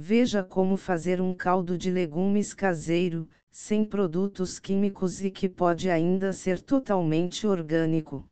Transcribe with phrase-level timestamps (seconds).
[0.00, 6.32] Veja como fazer um caldo de legumes caseiro, sem produtos químicos e que pode ainda
[6.32, 8.24] ser totalmente orgânico.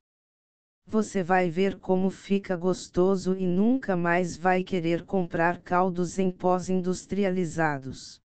[0.87, 6.71] Você vai ver como fica gostoso e nunca mais vai querer comprar caldos em pós
[6.71, 8.21] industrializados.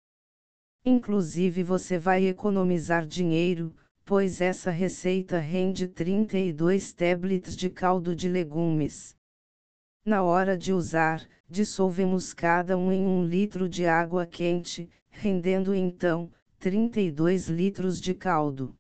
[0.85, 9.17] Inclusive você vai economizar dinheiro, pois essa receita rende 32 tablets de caldo de legumes.
[10.05, 16.31] Na hora de usar, dissolvemos cada um em um litro de água quente, rendendo então
[16.61, 18.77] 32 litros de caldo.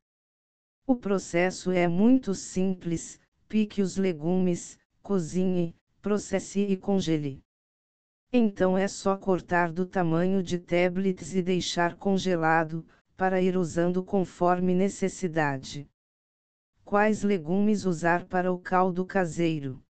[0.87, 7.43] O processo é muito simples: pique os legumes, cozinhe, processe e congele.
[8.33, 14.75] Então é só cortar do tamanho de tablets e deixar congelado, para ir usando conforme
[14.75, 15.91] necessidade.
[16.85, 19.83] Quais legumes usar para o caldo caseiro?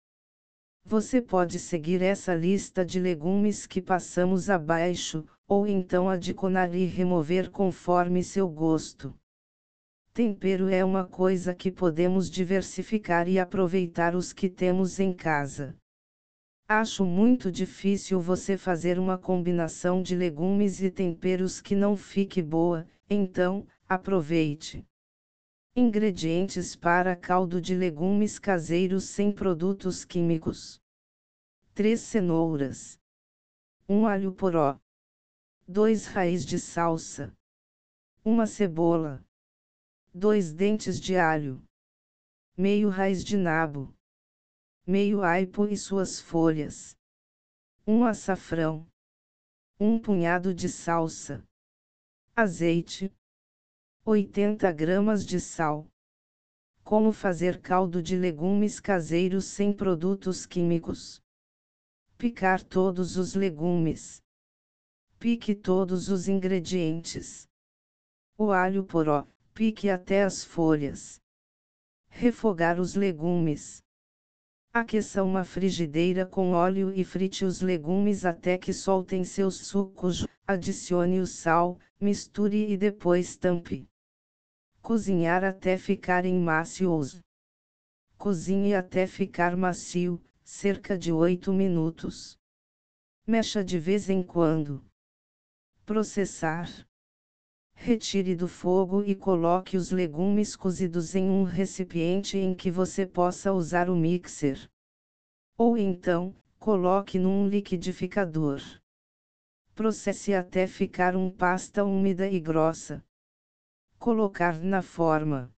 [0.90, 7.48] Você pode seguir essa lista de legumes que passamos abaixo, ou então adicionar e remover
[7.48, 9.14] conforme seu gosto.
[10.12, 15.76] Tempero é uma coisa que podemos diversificar e aproveitar os que temos em casa.
[16.66, 22.84] Acho muito difícil você fazer uma combinação de legumes e temperos que não fique boa,
[23.08, 24.84] então, aproveite.
[25.80, 30.78] Ingredientes para caldo de legumes caseiros sem produtos químicos:
[31.72, 33.00] 3 cenouras,
[33.88, 34.78] 1 alho poró,
[35.66, 37.34] 2 raiz de salsa,
[38.22, 39.24] 1 cebola,
[40.12, 41.64] 2 dentes de alho,
[42.54, 43.90] meio raiz de nabo,
[44.86, 46.94] meio aipo e suas folhas,
[47.86, 48.86] 1 açafrão,
[49.80, 51.42] 1 punhado de salsa.
[52.36, 53.10] Azeite,
[54.02, 55.86] 80 gramas de sal.
[56.82, 61.20] Como fazer caldo de legumes caseiros sem produtos químicos?
[62.16, 64.22] Picar todos os legumes.
[65.18, 67.46] Pique todos os ingredientes.
[68.38, 71.20] O alho poró, pique até as folhas.
[72.08, 73.82] Refogar os legumes.
[74.72, 80.26] Aqueça uma frigideira com óleo e frite os legumes até que soltem seus sucos.
[80.46, 83.89] Adicione o sal, misture e depois tampe.
[84.82, 87.20] Cozinhar até ficarem macios.
[88.16, 92.36] Cozinhe até ficar macio, cerca de 8 minutos.
[93.26, 94.82] Mexa de vez em quando.
[95.84, 96.68] Processar.
[97.74, 103.52] Retire do fogo e coloque os legumes cozidos em um recipiente em que você possa
[103.52, 104.68] usar o mixer.
[105.56, 108.60] Ou então, coloque num liquidificador.
[109.74, 113.04] Processe até ficar uma pasta úmida e grossa.
[114.00, 115.54] Colocar na forma.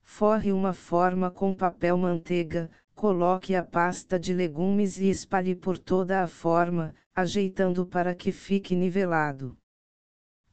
[0.00, 6.22] Forre uma forma com papel manteiga, coloque a pasta de legumes e espalhe por toda
[6.22, 9.58] a forma, ajeitando para que fique nivelado.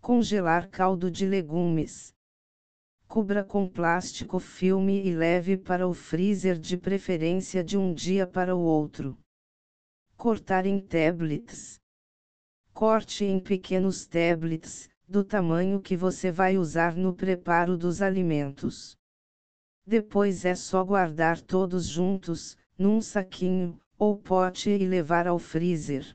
[0.01, 2.13] Congelar caldo de legumes.
[3.07, 8.53] Cubra com plástico filme e leve para o freezer de preferência de um dia para
[8.53, 9.17] o outro.
[10.17, 11.79] Cortar em tablets.
[12.73, 18.97] Corte em pequenos tablets, do tamanho que você vai usar no preparo dos alimentos.
[19.85, 26.13] Depois é só guardar todos juntos, num saquinho, ou pote e levar ao freezer.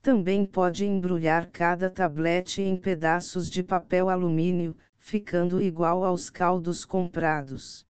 [0.00, 7.84] Também pode embrulhar cada tablete em pedaços de papel alumínio, ficando igual aos caldos comprados.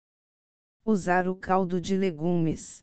[0.84, 2.82] Usar o caldo de legumes.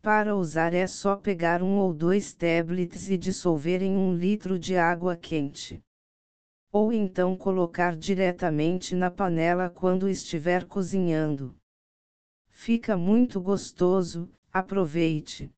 [0.00, 4.76] Para usar é só pegar um ou dois tablets e dissolver em um litro de
[4.76, 5.82] água quente.
[6.72, 11.54] Ou então colocar diretamente na panela quando estiver cozinhando.
[12.48, 15.52] Fica muito gostoso, aproveite!